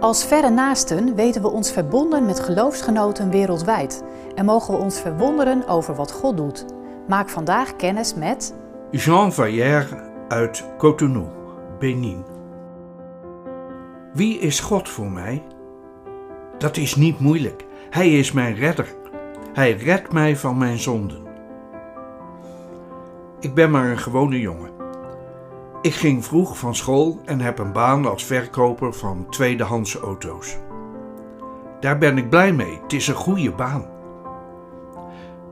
Als 0.00 0.24
verre 0.24 0.50
naasten 0.50 1.14
weten 1.14 1.42
we 1.42 1.48
ons 1.48 1.72
verbonden 1.72 2.26
met 2.26 2.40
geloofsgenoten 2.40 3.30
wereldwijd 3.30 4.04
en 4.34 4.44
mogen 4.44 4.74
we 4.74 4.80
ons 4.80 5.00
verwonderen 5.00 5.68
over 5.68 5.94
wat 5.94 6.12
God 6.12 6.36
doet. 6.36 6.64
Maak 7.08 7.28
vandaag 7.28 7.76
kennis 7.76 8.14
met 8.14 8.54
Jean 8.90 9.32
Vallière 9.32 10.10
uit 10.28 10.64
Cotonou, 10.76 11.26
Benin. 11.78 12.24
Wie 14.12 14.38
is 14.38 14.60
God 14.60 14.88
voor 14.88 15.10
mij? 15.10 15.42
Dat 16.58 16.76
is 16.76 16.94
niet 16.94 17.20
moeilijk. 17.20 17.64
Hij 17.90 18.18
is 18.18 18.32
mijn 18.32 18.54
redder. 18.54 18.94
Hij 19.52 19.72
redt 19.72 20.12
mij 20.12 20.36
van 20.36 20.58
mijn 20.58 20.78
zonden. 20.78 21.22
Ik 23.40 23.54
ben 23.54 23.70
maar 23.70 23.90
een 23.90 23.98
gewone 23.98 24.40
jongen. 24.40 24.77
Ik 25.82 25.94
ging 25.94 26.24
vroeg 26.24 26.58
van 26.58 26.74
school 26.74 27.20
en 27.24 27.40
heb 27.40 27.58
een 27.58 27.72
baan 27.72 28.06
als 28.06 28.24
verkoper 28.24 28.92
van 28.92 29.26
tweedehands 29.30 29.96
auto's. 29.96 30.56
Daar 31.80 31.98
ben 31.98 32.18
ik 32.18 32.30
blij 32.30 32.52
mee, 32.52 32.78
het 32.82 32.92
is 32.92 33.08
een 33.08 33.14
goede 33.14 33.52
baan. 33.52 33.86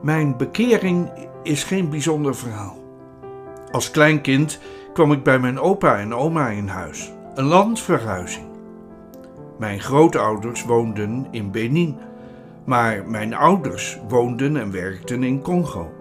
Mijn 0.01 0.37
bekering 0.37 1.11
is 1.43 1.63
geen 1.63 1.89
bijzonder 1.89 2.35
verhaal. 2.35 2.77
Als 3.71 3.91
klein 3.91 4.21
kind 4.21 4.59
kwam 4.93 5.11
ik 5.11 5.23
bij 5.23 5.39
mijn 5.39 5.59
opa 5.59 5.97
en 5.97 6.13
oma 6.13 6.47
in 6.47 6.67
huis, 6.67 7.11
een 7.35 7.45
landverhuizing. 7.45 8.47
Mijn 9.57 9.79
grootouders 9.79 10.65
woonden 10.65 11.27
in 11.31 11.51
Benin, 11.51 11.97
maar 12.65 13.03
mijn 13.05 13.33
ouders 13.33 13.99
woonden 14.07 14.57
en 14.57 14.71
werkten 14.71 15.23
in 15.23 15.41
Congo. 15.41 15.91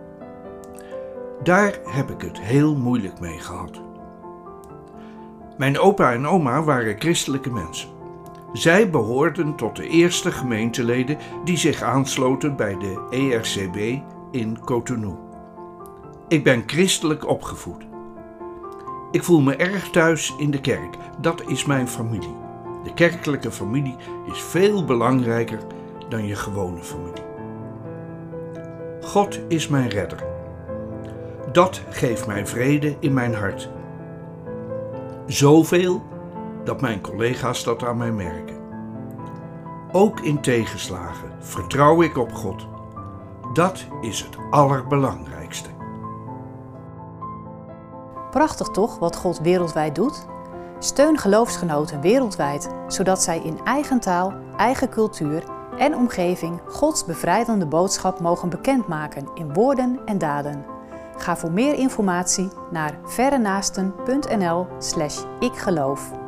Daar 1.43 1.79
heb 1.85 2.11
ik 2.11 2.21
het 2.21 2.41
heel 2.41 2.77
moeilijk 2.77 3.21
mee 3.21 3.39
gehad. 3.39 3.81
Mijn 5.57 5.79
opa 5.79 6.13
en 6.13 6.27
oma 6.27 6.63
waren 6.63 6.97
christelijke 6.99 7.51
mensen. 7.51 7.89
Zij 8.53 8.91
behoorden 8.91 9.57
tot 9.57 9.77
de 9.77 9.89
eerste 9.89 10.31
gemeenteleden 10.31 11.19
die 11.45 11.57
zich 11.57 11.83
aansloten 11.83 12.57
bij 12.57 12.77
de 12.79 13.07
ERCB 13.11 14.03
in 14.31 14.61
Cotonou. 14.61 15.15
Ik 16.29 16.45
ben 16.45 16.63
christelijk 16.67 17.29
opgevoed. 17.29 17.87
Ik 19.11 19.25
voel 19.25 19.41
me 19.41 19.57
erg 19.57 19.91
thuis 19.91 20.35
in 20.39 20.51
de 20.51 20.61
kerk. 20.61 20.95
Dat 21.21 21.43
is 21.47 21.65
mijn 21.65 21.89
familie. 21.89 22.35
De 22.85 22.95
kerkelijke 22.95 23.51
familie 23.51 23.97
is 24.33 24.41
veel 24.41 24.85
belangrijker 24.85 25.59
dan 26.09 26.27
je 26.27 26.35
gewone 26.35 26.83
familie. 26.83 27.25
God 29.01 29.41
is 29.49 29.69
mijn 29.69 29.89
redder. 29.89 30.25
Dat 31.53 31.83
geeft 31.91 32.27
mij 32.27 32.47
vrede 32.47 32.97
in 33.01 33.15
mijn 33.15 33.35
hart. 33.35 33.71
Zoveel 35.27 36.03
dat 36.65 36.81
mijn 36.81 37.01
collega's 37.01 37.65
dat 37.65 37.85
aan 37.85 37.97
mij 37.97 38.13
merken. 38.13 38.57
Ook 39.93 40.21
in 40.21 40.41
tegenslagen 40.41 41.33
vertrouw 41.41 42.03
ik 42.03 42.19
op 42.19 42.33
God. 42.33 42.67
Dat 43.53 43.87
is 44.01 44.21
het 44.21 44.37
allerbelangrijkste. 44.51 45.69
Prachtig 48.31 48.69
toch 48.69 48.99
wat 48.99 49.17
God 49.17 49.39
wereldwijd 49.39 49.95
doet? 49.95 50.27
Steun 50.79 51.19
geloofsgenoten 51.19 52.01
wereldwijd, 52.01 52.69
zodat 52.89 53.23
zij 53.23 53.41
in 53.41 53.59
eigen 53.65 54.01
taal, 54.01 54.33
eigen 54.57 54.89
cultuur 54.89 55.45
en 55.79 55.95
omgeving 55.95 56.61
Gods 56.67 57.05
bevrijdende 57.05 57.67
boodschap 57.67 58.21
mogen 58.21 58.49
bekendmaken 58.49 59.29
in 59.35 59.53
woorden 59.53 60.01
en 60.05 60.19
daden. 60.19 60.76
Ga 61.27 61.37
voor 61.37 61.53
meer 61.53 61.75
informatie 61.75 62.49
naar 62.71 62.99
verrenaasten.nl/slash 63.05 65.25
ikgeloof. 65.41 66.26